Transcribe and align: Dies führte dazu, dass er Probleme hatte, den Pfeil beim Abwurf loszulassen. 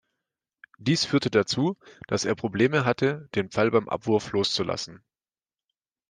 Dies 0.79 1.05
führte 1.05 1.29
dazu, 1.29 1.77
dass 2.07 2.25
er 2.25 2.33
Probleme 2.33 2.85
hatte, 2.85 3.29
den 3.35 3.51
Pfeil 3.51 3.69
beim 3.69 3.87
Abwurf 3.87 4.31
loszulassen. 4.31 5.03